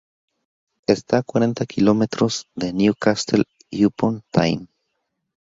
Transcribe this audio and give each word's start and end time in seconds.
Está 0.87 1.19
a 1.19 1.21
cuarenta 1.21 1.63
kilómetros 1.67 2.47
de 2.55 2.73
Newcastle 2.73 3.43
Upon 3.71 4.23
Tyne. 4.31 4.67